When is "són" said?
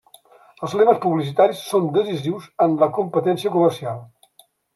1.73-1.85